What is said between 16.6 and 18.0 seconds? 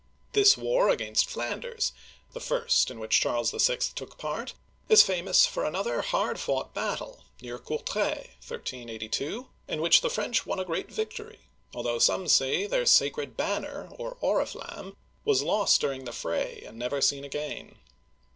and never seen again.